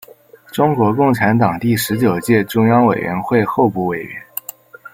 [0.51, 4.19] 中国共产党第十九届中央委员会候补委员。